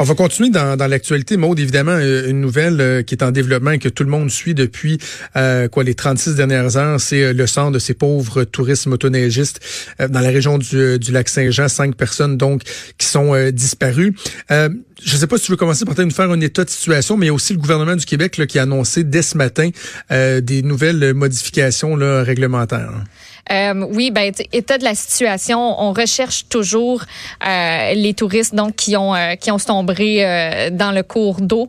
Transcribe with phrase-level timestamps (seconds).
[0.00, 1.36] On va continuer dans, dans l'actualité.
[1.36, 4.30] Maude, évidemment, euh, une nouvelle euh, qui est en développement et que tout le monde
[4.30, 4.96] suit depuis
[5.36, 9.60] euh, quoi les 36 dernières heures, c'est le sang de ces pauvres touristes motoneigistes
[9.98, 11.68] dans la région du, du lac Saint-Jean.
[11.68, 12.62] Cinq personnes, donc,
[12.96, 14.14] qui sont disparues.
[14.48, 14.70] je
[15.12, 17.26] ne sais pas si tu veux commencer par nous faire un état de situation, mais
[17.26, 19.68] il y a aussi le gouvernement du Québec là, qui a annoncé dès ce matin
[20.08, 23.04] des nouvelles modifications là, réglementaires.
[23.50, 27.02] Euh, oui, ben état de la situation, on recherche toujours
[27.46, 31.68] euh, les touristes donc qui ont euh, qui ont sombré dans le cours d'eau.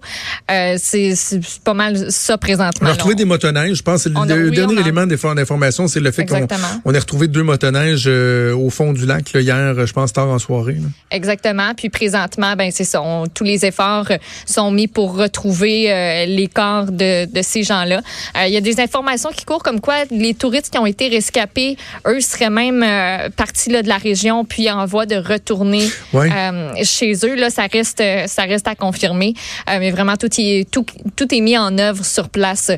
[0.49, 1.15] C'est
[1.63, 2.87] pas mal ça présentement.
[2.87, 3.77] On a retrouvé des motoneiges.
[3.77, 6.47] Je pense que le, dernier élément d'information, c'est le fait qu'on
[6.85, 10.39] on a retrouvé deux motoneiges au fond du lac là, hier, je pense tard en
[10.39, 10.75] soirée.
[10.75, 10.87] Là.
[11.09, 11.73] Exactement.
[11.75, 13.01] Puis présentement, ben c'est ça.
[13.33, 14.11] tous les efforts
[14.45, 18.01] sont mis pour retrouver les corps de, de ces gens-là.
[18.45, 21.60] Il y a des informations qui courent comme quoi les touristes qui ont été rescapés
[22.07, 26.71] eux seraient même euh, partis là, de la région puis en voie de retourner euh,
[26.83, 27.35] chez eux.
[27.35, 29.33] Là, ça reste, ça reste à confirmer.
[29.69, 32.71] Euh, mais vraiment, tout, est, tout, tout est mis en œuvre sur place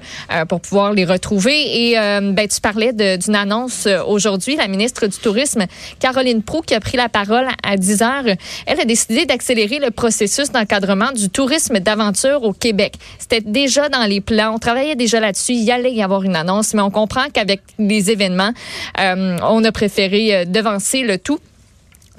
[0.49, 1.89] pour pouvoir les retrouver.
[1.89, 4.55] Et ben, tu parlais d'une annonce aujourd'hui.
[4.55, 5.65] La ministre du Tourisme,
[5.99, 8.23] Caroline Proux, qui a pris la parole à 10 heures,
[8.65, 12.95] elle a décidé d'accélérer le processus d'encadrement du tourisme d'aventure au Québec.
[13.19, 14.53] C'était déjà dans les plans.
[14.55, 15.53] On travaillait déjà là-dessus.
[15.53, 18.51] Il y allait y avoir une annonce, mais on comprend qu'avec les événements,
[18.99, 21.39] euh, on a préféré euh, devancer le tout.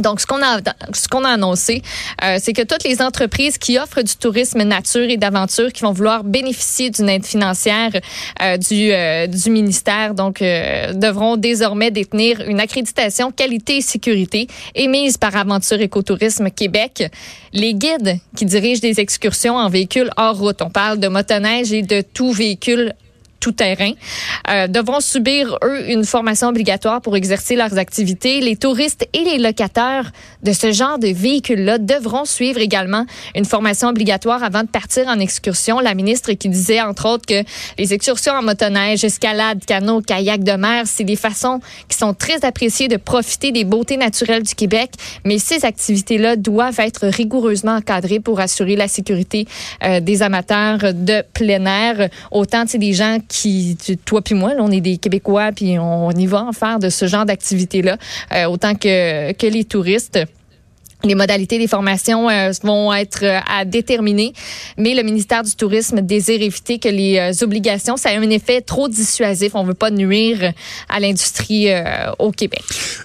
[0.00, 1.80] Donc, ce qu'on a, annoncé,
[2.24, 5.92] euh, c'est que toutes les entreprises qui offrent du tourisme nature et d'aventure, qui vont
[5.92, 7.92] vouloir bénéficier d'une aide financière
[8.58, 8.90] du,
[9.28, 16.50] du ministère, donc devront désormais détenir une accréditation qualité et sécurité émise par Aventure Écotourisme
[16.50, 17.08] Québec.
[17.52, 21.82] Les guides qui dirigent des excursions en véhicule hors route, on parle de motoneige et
[21.82, 22.94] de tout véhicule
[23.44, 23.92] tout terrain,
[24.48, 28.40] euh, devront subir, eux, une formation obligatoire pour exercer leurs activités.
[28.40, 30.12] Les touristes et les locataires
[30.42, 35.18] de ce genre de véhicules-là devront suivre également une formation obligatoire avant de partir en
[35.18, 35.78] excursion.
[35.78, 37.44] La ministre qui disait, entre autres, que
[37.76, 42.46] les excursions en motoneige, escalade, canot, kayak de mer, c'est des façons qui sont très
[42.46, 44.92] appréciées de profiter des beautés naturelles du Québec,
[45.24, 49.46] mais ces activités-là doivent être rigoureusement encadrées pour assurer la sécurité
[49.82, 52.08] euh, des amateurs de plein air.
[52.30, 56.10] Autant, des gens qui qui, toi puis moi, là, on est des Québécois, puis on,
[56.12, 57.96] y va en faire de ce genre d'activité-là,
[58.32, 60.20] euh, autant que, que les touristes.
[61.04, 64.32] Les modalités des formations euh, vont être euh, à déterminer,
[64.78, 68.62] mais le ministère du Tourisme désire éviter que les euh, obligations, ça ait un effet
[68.62, 69.52] trop dissuasif.
[69.54, 70.52] On veut pas nuire
[70.88, 71.68] à l'industrie
[72.18, 72.62] au Québec.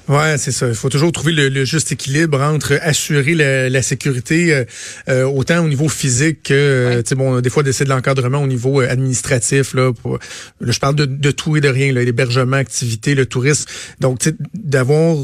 [0.08, 0.68] Ouais, c'est ça.
[0.68, 4.64] Il faut toujours trouver le, juste équilibre entre assurer la, la sécurité
[5.08, 8.80] autant au niveau physique que, tu sais, bon, des fois d'essayer de l'encadrement au niveau
[8.80, 9.74] administratif.
[9.74, 10.20] Là, pour,
[10.62, 13.66] là, je parle de, de tout et de rien, l'hébergement, activité, le tourisme.
[14.00, 14.20] Donc,
[14.54, 15.18] d'avoir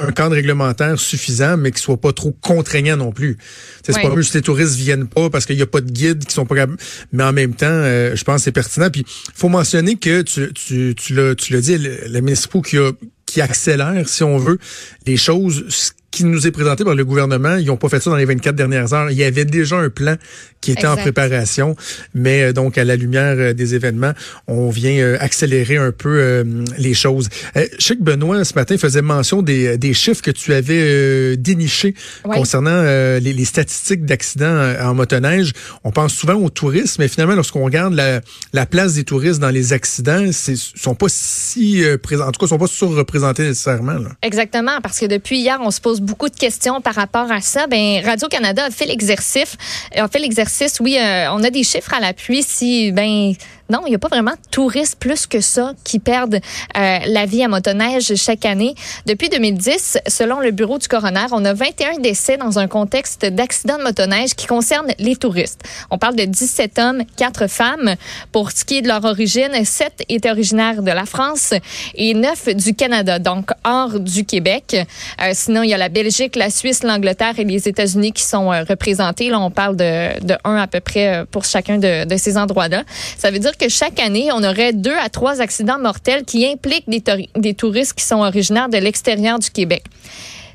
[0.00, 3.38] un cadre réglementaire suffisant, mais qui soit pas trop contraignant non plus.
[3.84, 6.34] C'est pas juste les touristes viennent pas parce qu'il y a pas de guides qui
[6.34, 6.66] sont pas
[7.12, 8.90] mais en même temps, euh, je pense que c'est pertinent.
[8.90, 12.78] Puis faut mentionner que tu tu tu l'as tu l'as dit, le, le ministre qui
[12.78, 12.92] a
[13.26, 14.58] qui accélère, si on veut,
[15.06, 18.16] les choses qui nous est présenté par le gouvernement, ils n'ont pas fait ça dans
[18.16, 19.10] les 24 dernières heures.
[19.10, 20.16] Il y avait déjà un plan
[20.60, 21.76] qui était en préparation,
[22.14, 24.12] mais euh, donc à la lumière euh, des événements,
[24.46, 26.44] on vient euh, accélérer un peu
[26.78, 27.28] les choses.
[27.54, 31.94] je sais que Benoît, ce matin, faisait mention des, des chiffres que tu avais dénichés
[32.24, 35.52] concernant les, les, statistiques d'accidents en motoneige.
[35.84, 38.20] On pense souvent aux touristes, mais finalement, lorsqu'on regarde la,
[38.52, 42.46] la, place des touristes dans les accidents, ils sont pas si présents, en tout cas,
[42.46, 43.94] sont pas surreprésentés nécessairement.
[43.98, 44.10] Là.
[44.22, 47.66] Exactement, parce que depuis hier, on se pose beaucoup de questions par rapport à ça.
[47.66, 49.56] Ben Radio Canada a fait l'exercice,
[49.94, 50.78] a fait l'exercice.
[50.80, 52.42] Oui, euh, on a des chiffres à l'appui.
[52.42, 53.34] Si ben
[53.70, 56.40] non, il n'y a pas vraiment de touristes plus que ça qui perdent
[56.76, 58.74] euh, la vie à motoneige chaque année.
[59.06, 63.78] Depuis 2010, selon le bureau du coroner, on a 21 décès dans un contexte d'accident
[63.78, 65.62] de motoneige qui concerne les touristes.
[65.90, 67.94] On parle de 17 hommes, 4 femmes.
[68.32, 71.54] Pour ce qui est de leur origine, 7 étaient originaires de la France
[71.94, 74.76] et 9 du Canada, donc hors du Québec.
[75.22, 78.52] Euh, sinon, il y a la Belgique, la Suisse, l'Angleterre et les États-Unis qui sont
[78.52, 79.28] euh, représentés.
[79.30, 82.82] Là, on parle de, de 1 à peu près pour chacun de, de ces endroits-là.
[83.16, 86.88] Ça veut dire que chaque année, on aurait deux à trois accidents mortels qui impliquent
[86.88, 87.02] des,
[87.36, 89.84] des touristes qui sont originaires de l'extérieur du Québec.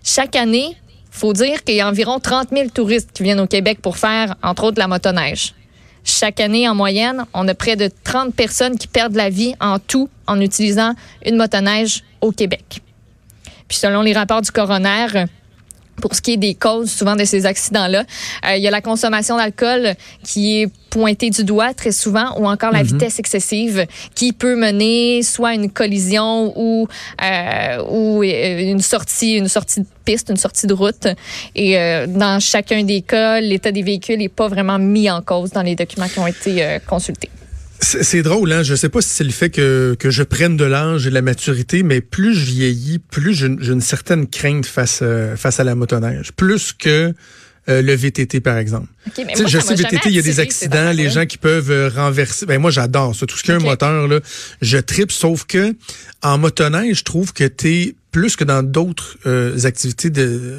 [0.03, 0.75] Chaque année,
[1.11, 4.35] faut dire qu'il y a environ 30 000 touristes qui viennent au Québec pour faire,
[4.43, 5.53] entre autres, la motoneige.
[6.03, 9.79] Chaque année, en moyenne, on a près de 30 personnes qui perdent la vie en
[9.79, 10.93] tout en utilisant
[11.25, 12.81] une motoneige au Québec.
[13.67, 15.25] Puis selon les rapports du coroner,
[16.01, 18.03] pour ce qui est des causes souvent de ces accidents-là.
[18.47, 22.47] Euh, il y a la consommation d'alcool qui est pointée du doigt très souvent ou
[22.47, 22.87] encore la mhm.
[22.87, 26.87] vitesse excessive qui peut mener soit à une collision ou
[27.21, 31.07] euh, ou euh, une sortie une sortie de piste, une sortie de route
[31.53, 35.51] et euh, dans chacun des cas, l'état des véhicules n'est pas vraiment mis en cause
[35.51, 37.29] dans les documents qui ont été euh, consultés.
[37.81, 38.63] C'est drôle, hein?
[38.63, 41.13] Je sais pas si c'est le fait que, que je prenne de l'âge et de
[41.13, 45.63] la maturité, mais plus je vieillis, plus j'ai une certaine crainte face, euh, face à
[45.63, 46.31] la motoneige.
[46.31, 47.13] Plus que
[47.67, 48.87] euh, le VTT, par exemple.
[49.17, 52.45] je sais, VTT, il y a des accidents, les gens qui peuvent euh, renverser.
[52.45, 53.25] Ben, moi, j'adore ça.
[53.25, 54.19] Tout ce qui est un moteur, là,
[54.61, 55.75] je tripe, sauf que
[56.21, 60.57] en motoneige, je trouve que tu es plus que dans d'autres euh, activités de,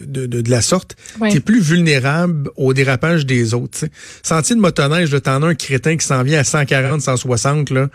[0.00, 0.96] de, de, la sorte,
[1.30, 3.84] tu es plus vulnérable au dérapage des autres.
[4.24, 7.90] Sentier de motoneige, t'en as un crétin qui s'en vient à 140, 160, là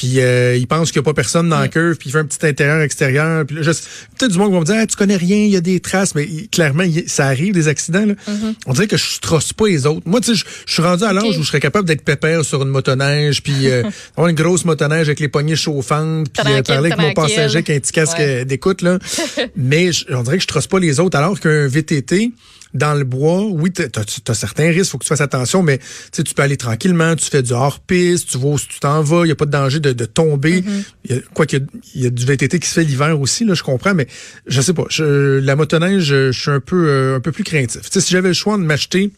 [0.00, 2.20] puis euh, il pense qu'il n'y a pas personne dans le curve, puis il fait
[2.20, 3.44] un petit intérieur extérieur.
[3.44, 5.78] Puis peut-être du monde qui va me dire tu connais rien, il y a des
[5.78, 8.06] traces, mais clairement ça arrive des accidents.
[8.06, 8.14] Là.
[8.14, 8.54] Mm-hmm.
[8.64, 10.00] On dirait que je trosse pas les autres.
[10.06, 12.62] Moi, tu sais, je suis rendu à l'âge où je serais capable d'être pépère sur
[12.62, 13.82] une motoneige, puis euh,
[14.16, 17.68] avoir une grosse motoneige avec les poignées chauffantes, puis euh, parler avec mon passager avec
[17.68, 18.98] un petit casque d'écoute là.
[19.54, 22.32] mais on dirait que je trosse pas les autres, alors qu'un VTT
[22.74, 25.80] dans le bois, oui, tu as, certains risques, faut que tu fasses attention, mais
[26.12, 29.26] tu peux aller tranquillement, tu fais du hors-piste, tu vois où tu t'en vas, il
[29.26, 30.62] n'y a pas de danger de, tomber.
[30.62, 31.22] Mm-hmm.
[31.34, 34.06] quoi qu'il y, a du VTT qui se fait l'hiver aussi, là, je comprends, mais
[34.46, 34.84] je sais pas.
[34.98, 37.80] la motoneige, je, suis un peu euh, un peu plus craintif.
[37.90, 39.10] si j'avais le choix de m'acheter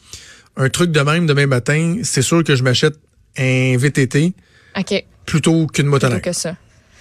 [0.57, 2.95] un truc de même demain matin, c'est sûr que je m'achète
[3.39, 4.35] un VTT
[5.27, 6.21] plutôt qu'une motoneige.
[6.21, 6.57] Plutôt que ça.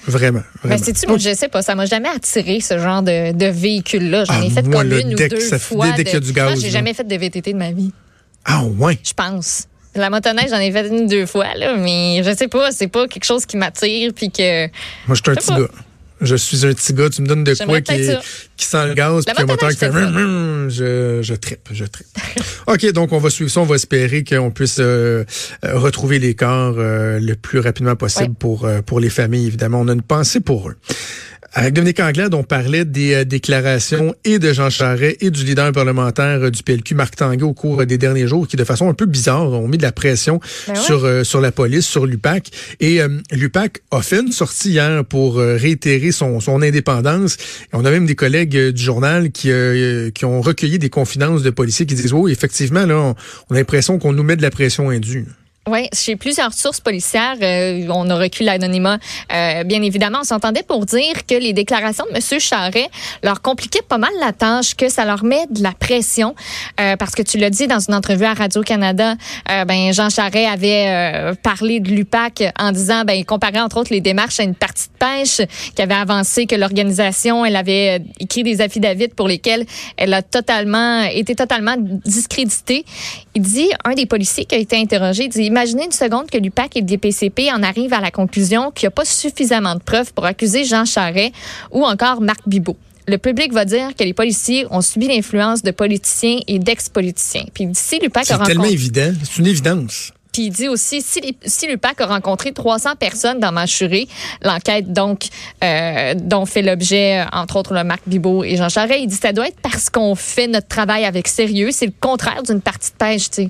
[0.07, 0.42] Vraiment.
[0.63, 0.83] vraiment.
[0.86, 4.25] Mais tu moi, je sais pas, ça m'a jamais attiré ce genre de, de véhicule-là.
[4.25, 5.92] J'en ai ah, fait comme une ou deux ça fois.
[5.92, 6.59] Dès qu'il y a du gaz.
[6.59, 7.92] J'ai jamais fait de VTT de ma vie.
[8.45, 8.98] Ah ouais?
[9.03, 9.68] Je pense.
[9.94, 12.88] La motoneige, j'en ai fait une ou deux fois, là, mais je sais pas, c'est
[12.88, 14.68] pas quelque chose qui m'attire puis que.
[15.07, 15.68] Moi, je suis un petit gars
[16.21, 18.09] je suis un petit gars, tu me donnes de quoi qui,
[18.57, 22.07] qui sent le gaz, puis un moteur qui fait je, je trippe, je trippe.
[22.68, 25.23] OK, donc on va suivre ça, on va espérer qu'on puisse euh,
[25.65, 29.81] euh, retrouver les corps euh, le plus rapidement possible pour, pour les familles, évidemment.
[29.81, 30.75] On a une pensée pour eux.
[31.53, 35.74] Avec Dominique Anglade, on parlait des euh, déclarations et de Jean Charest et du leader
[35.74, 38.94] parlementaire euh, du PLQ, Marc Tanguay, au cours des derniers jours, qui de façon un
[38.94, 42.51] peu bizarre ont mis de la pression ben sur euh, sur la police, sur l'UPAC.
[42.80, 43.01] Et
[43.31, 47.36] l'UPAC a fait une sortie hier pour réitérer son, son indépendance.
[47.36, 49.51] Et on a même des collègues du journal qui,
[50.13, 53.15] qui ont recueilli des confidences de policiers qui disent, oui, effectivement, là, on,
[53.50, 55.25] on a l'impression qu'on nous met de la pression indue.
[55.69, 58.98] Oui, chez plusieurs sources policières, euh, on a reculé l'anonymat.
[59.31, 62.40] Euh, bien évidemment, on s'entendait pour dire que les déclarations de M.
[62.40, 62.90] Charret
[63.22, 66.34] leur compliquaient pas mal la tâche, que ça leur met de la pression,
[66.80, 69.13] euh, parce que tu l'as dit dans une entrevue à Radio-Canada,
[69.68, 74.02] ben Jean Charret avait parlé de l'UPAC en disant, ben il comparait entre autres les
[74.02, 75.42] démarches à une partie de pêche,
[75.75, 79.66] qui avait avancé que l'organisation, elle avait écrit des affidavits pour lesquels
[79.98, 82.84] elle a totalement été totalement discréditée.
[83.33, 86.75] Il dit, un des policiers qui a été interrogé, dit Imaginez une seconde que l'UPAC
[86.75, 90.13] et le DPCP en arrivent à la conclusion qu'il n'y a pas suffisamment de preuves
[90.13, 91.31] pour accuser Jean Charret
[91.72, 95.72] ou encore Marc Bibot le public va dire que les policiers ont subi l'influence de
[95.72, 97.45] politiciens et d'ex-politiciens.
[97.54, 100.14] Puis d'ici l'UPAC C'est tellement évident, c'est une évidence.
[100.31, 104.07] Puis il dit aussi, si, si l'UPAC a rencontré 300 personnes dans Machuré,
[104.42, 105.28] l'enquête donc
[105.64, 109.33] euh, dont fait l'objet, entre autres, le Marc Bibot et Jean Charest, il dit ça
[109.33, 111.69] doit être parce qu'on fait notre travail avec sérieux.
[111.71, 113.50] C'est le contraire d'une partie de pêche, tu sais.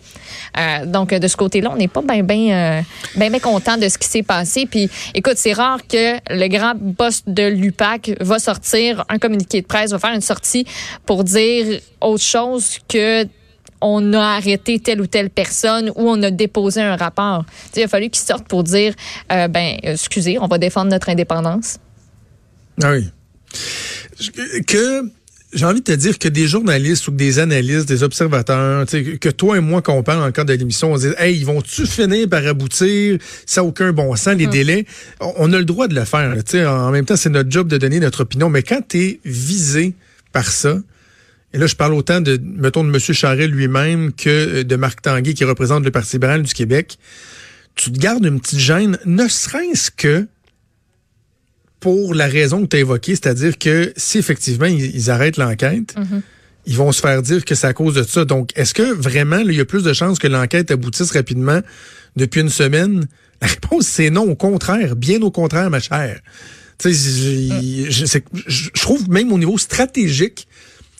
[0.57, 2.83] Euh, donc, de ce côté-là, on n'est pas bien, bien,
[3.15, 4.65] bien, bien content de ce qui s'est passé.
[4.65, 9.67] Puis, écoute, c'est rare que le grand boss de l'UPAC va sortir un communiqué de
[9.67, 10.65] presse, va faire une sortie
[11.05, 13.25] pour dire autre chose que
[13.81, 17.45] on a arrêté telle ou telle personne ou on a déposé un rapport.
[17.75, 18.93] il a fallu qu'ils sortent pour dire,
[19.31, 21.79] euh, ben, excusez, on va défendre notre indépendance.
[22.81, 23.09] Ah oui.
[24.67, 25.03] Que
[25.53, 29.57] j'ai envie de te dire que des journalistes ou des analystes, des observateurs, que toi
[29.57, 31.85] et moi, quand on parle en cadre de l'émission, on se dit Hey, ils vont-tu
[31.85, 33.17] finir par aboutir?
[33.45, 34.51] Ça n'a aucun bon sens, les hum.
[34.51, 34.85] délais.
[35.19, 36.33] On a le droit de le faire.
[36.69, 38.50] en même temps, c'est notre job de donner notre opinion.
[38.50, 39.93] Mais quand tu es visé
[40.31, 40.77] par ça,
[41.53, 43.00] et là, je parle autant de, mettons, de M.
[43.00, 46.98] Charret lui-même que euh, de Marc Tanguay, qui représente le Parti libéral du Québec.
[47.75, 50.27] Tu te gardes une petite gêne, ne serait-ce que
[51.79, 56.22] pour la raison que tu as évoquée, c'est-à-dire que si effectivement ils, arrêtent l'enquête, mm-hmm.
[56.67, 58.24] ils vont se faire dire que c'est à cause de ça.
[58.24, 61.62] Donc, est-ce que vraiment, il y a plus de chances que l'enquête aboutisse rapidement
[62.15, 63.08] depuis une semaine?
[63.41, 66.20] La réponse, c'est non, au contraire, bien au contraire, ma chère.
[66.77, 70.48] Tu sais, je, je trouve même au niveau stratégique,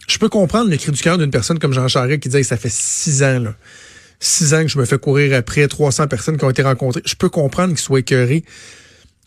[0.08, 2.58] je peux comprendre le cri du cœur d'une personne comme Jean Charest qui disait ça
[2.58, 3.55] fait six ans, là.
[4.20, 7.01] Six ans que je me fais courir après 300 personnes qui ont été rencontrées.
[7.05, 8.43] Je peux comprendre qu'il soit écœuré.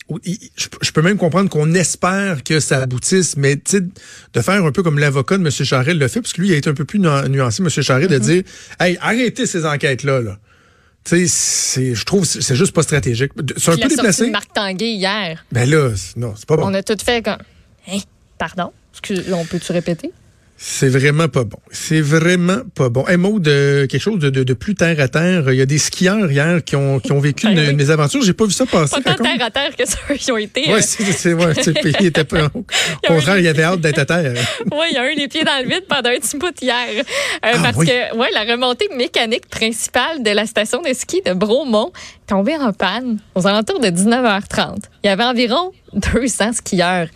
[0.09, 4.97] Je peux même comprendre qu'on espère que ça aboutisse, mais de faire un peu comme
[4.97, 5.51] l'avocat de M.
[5.51, 7.69] Charest le fait, parce que lui, il a été un peu plus nuancé, M.
[7.69, 8.21] Charest, de mm-hmm.
[8.21, 8.43] dire
[8.79, 10.21] Hey, arrêtez ces enquêtes-là.
[10.21, 10.37] Là.
[11.03, 13.31] Tu sais, je trouve c'est juste pas stratégique.
[13.57, 14.29] C'est un peu déplacé.
[14.29, 15.43] Marc Tanguay hier.
[15.51, 16.63] Ben là, non, c'est pas bon.
[16.65, 17.37] On a tout fait comme.
[17.87, 17.99] Hein?
[18.37, 18.71] Pardon?
[19.33, 20.11] On peut-tu répéter?
[20.57, 21.57] C'est vraiment pas bon.
[21.69, 23.03] C'est vraiment pas bon.
[23.07, 25.51] Un mot de quelque chose de, de, plus terre à terre.
[25.51, 28.21] Il y a des skieurs hier qui ont, qui ont vécu ben une, mésaventure.
[28.21, 29.01] J'ai pas vu ça passer.
[29.01, 30.63] Pas tant terre à terre que ceux qui ont été.
[30.67, 30.81] Oui, euh.
[30.81, 32.45] c'est ouais, le pays était pas.
[32.55, 32.63] Au
[33.05, 34.33] contraire, il y avait hâte d'être à terre.
[34.71, 36.87] oui, il y a eu les pieds dans le vide pendant un petit bout hier.
[36.99, 37.01] Euh,
[37.41, 41.91] ah, parce que ouais, la remontée mécanique principale de la station de ski de Bromont
[42.27, 44.77] tombée en panne aux alentours de 19h30.
[45.03, 47.07] Il y avait environ 200 skieurs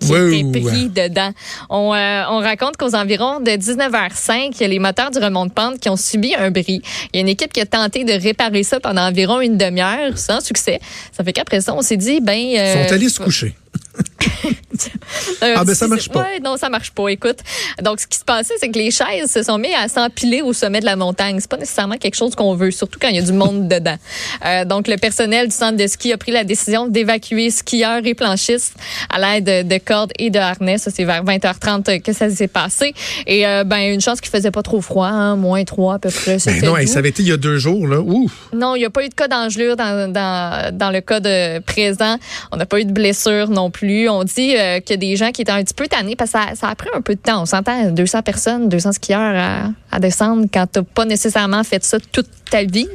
[0.00, 1.30] qui étaient pris dedans.
[1.70, 5.46] On, euh, on raconte qu'aux environs de 19h05, il y a les moteurs du remont
[5.46, 6.82] de pente qui ont subi un bris.
[7.12, 10.16] Il y a une équipe qui a tenté de réparer ça pendant environ une demi-heure
[10.18, 10.80] sans succès.
[11.16, 12.32] Ça fait qu'après ça, on s'est dit, ben...
[12.56, 13.54] Euh, Ils sont allés se coucher.
[15.40, 16.22] ah ben ça marche pas.
[16.22, 17.08] Ouais, non, ça marche pas.
[17.08, 17.38] Écoute,
[17.82, 20.52] donc ce qui se passait, c'est que les chaises se sont mis à s'empiler au
[20.52, 21.38] sommet de la montagne.
[21.40, 23.96] C'est pas nécessairement quelque chose qu'on veut, surtout quand il y a du monde dedans.
[24.44, 28.14] Euh, donc le personnel du centre de ski a pris la décision d'évacuer skieurs et
[28.14, 28.74] planchistes
[29.10, 30.78] à l'aide de cordes et de harnais.
[30.78, 32.94] Ça c'est vers 20h30 que ça s'est passé.
[33.26, 36.10] Et euh, ben une chance qu'il faisait pas trop froid, hein, moins 3 à peu
[36.10, 36.38] près.
[36.44, 38.00] Ben non, ça avait été il y a deux jours là.
[38.00, 38.32] Ouf.
[38.52, 41.60] Non, il n'y a pas eu de cas d'engelure dans, dans, dans le cas de
[41.60, 42.18] présent.
[42.52, 44.08] On n'a pas eu de blessure non plus.
[44.08, 46.32] On dit euh, qu'il y a des gens qui étaient un petit peu tannés parce
[46.32, 47.42] que ça, a pris un peu de temps.
[47.42, 51.98] On s'entend 200 personnes, 200 skieurs à, descendre quand tu n'as pas nécessairement fait ça
[52.12, 52.88] toute ta vie.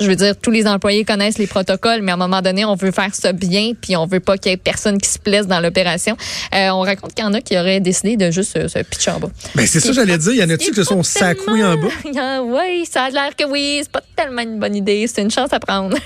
[0.00, 2.74] Je veux dire, tous les employés connaissent les protocoles, mais à un moment donné, on
[2.74, 5.46] veut faire ça bien, puis on veut pas qu'il y ait personne qui se plaise
[5.46, 6.16] dans l'opération.
[6.52, 9.20] Euh, on raconte qu'il y en a qui auraient décidé de juste se, pitcher en
[9.20, 9.28] bas.
[9.54, 10.32] Ben c'est ça, j'allais dire.
[10.32, 11.88] Il y en a-tu qui se sont sacoués en bas?
[12.42, 13.80] oui, ça a l'air que oui.
[13.82, 15.06] C'est pas tellement une bonne idée.
[15.06, 15.96] C'est une chance à prendre.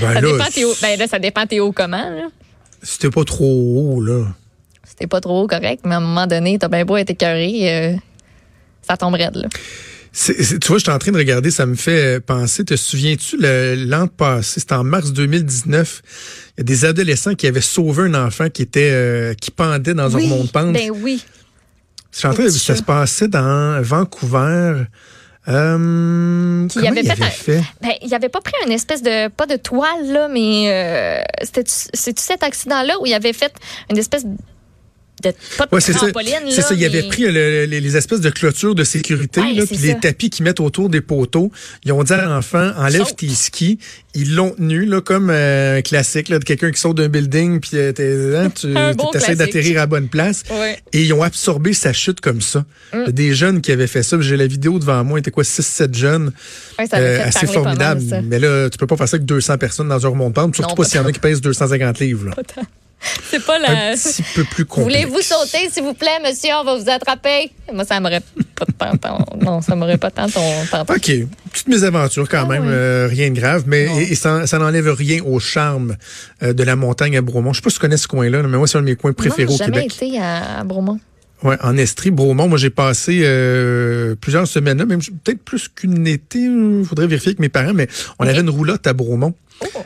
[0.00, 2.30] Ben ça, dépend Théo, ben là, ça dépend Théo comment.
[2.82, 4.26] C'était pas trop haut, là.
[4.84, 7.72] C'était pas trop haut, correct, mais à un moment donné, t'as bien beau être écœuré,
[7.72, 7.96] euh,
[8.82, 9.48] ça tombe raide, là.
[10.12, 10.32] tu
[10.66, 12.64] vois, je suis en train de regarder, ça me fait penser.
[12.64, 13.36] Te souviens-tu,
[13.86, 16.02] l'an passé, c'était en mars 2019,
[16.56, 19.94] il y a des adolescents qui avaient sauvé un enfant qui était euh, qui pendait
[19.94, 20.72] dans un monde pente.
[20.72, 21.22] Ben oui.
[22.10, 24.84] Je suis en train de, ça se passait dans Vancouver.
[25.48, 30.06] Euh, il avait, fait, Ben, il avait pas pris une espèce de pas de toile
[30.06, 33.54] là, mais euh, c'était c'est cet accident là où il avait fait
[33.90, 34.26] une espèce
[35.80, 36.06] c'est ça.
[36.50, 36.74] C'est ça.
[36.74, 40.88] Il avait pris les, espèces de clôtures de sécurité, puis les tapis qu'ils mettent autour
[40.88, 41.50] des poteaux.
[41.84, 43.78] Ils ont dit à l'enfant, enlève tes skis.
[44.14, 47.60] Ils l'ont tenu, là, comme euh, un classique, là, de quelqu'un qui saute d'un building,
[47.60, 48.74] puis euh, hein, tu
[49.16, 50.42] essaies d'atterrir à la bonne place.
[50.92, 52.64] Et ils ont absorbé sa chute comme ça.
[52.92, 53.12] Mm.
[53.12, 54.20] Des jeunes qui avaient fait ça.
[54.20, 56.32] J'ai la vidéo devant moi, il était quoi, 6-7 jeunes.
[56.94, 58.02] Euh, assez formidable.
[58.24, 60.84] Mais là, tu peux pas faire ça avec 200 personnes dans un remontant, surtout pas
[60.84, 62.30] s'il y en a qui pèsent 250 livres.
[63.30, 63.90] C'est pas la.
[63.90, 65.04] Un petit peu plus compliqué.
[65.06, 66.50] Voulez-vous sauter, s'il vous plaît, monsieur?
[66.60, 67.50] On va vous attraper.
[67.72, 68.22] Moi, ça m'aurait
[68.76, 69.18] pas tant.
[69.40, 70.40] Non, ça m'aurait pas tant ton.
[70.88, 71.12] OK.
[71.52, 72.64] Toutes mes aventures, quand ah même.
[72.66, 73.64] Euh, rien de grave.
[73.66, 75.96] Mais ça, n'enlève rien au charme
[76.42, 77.52] euh, de la montagne à Bromont.
[77.52, 79.12] Je sais pas si tu connais ce coin-là, mais moi, c'est un de mes coins
[79.12, 79.92] préférés au Québec.
[80.00, 80.98] J'ai jamais été à, Bromont.
[81.44, 86.06] Ouais, en Estrie, Bromont, moi j'ai passé euh, plusieurs semaines là, même peut-être plus qu'une
[86.06, 87.86] été, il faudrait vérifier avec mes parents, mais
[88.18, 89.34] on avait une roulotte à Bromont.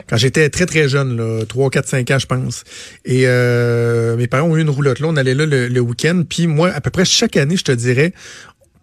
[0.07, 2.63] Quand j'étais très, très jeune, là, 3, 4, 5 ans, je pense.
[3.05, 5.07] Et euh, mes parents ont eu une roulotte là.
[5.07, 6.23] On allait là le, week-end.
[6.27, 8.13] Puis moi, à peu près chaque année, je te dirais,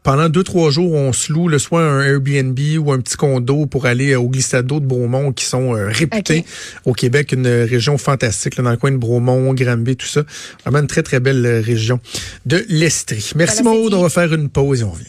[0.02, 3.66] pendant deux, trois jours, on se loue le soit un Airbnb ou un petit condo
[3.66, 6.44] pour aller au glissade d'eau de Bromont, qui sont euh, réputés
[6.84, 10.22] au Québec, une région fantastique, là, dans le coin de Bromont, Granby, tout ça.
[10.64, 12.00] Vraiment une très, très belle région
[12.46, 13.32] de l'Estrie.
[13.36, 15.06] Merci Maud, on va faire une pause et on revient.